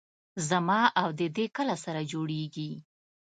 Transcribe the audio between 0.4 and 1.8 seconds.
زما او د دې کله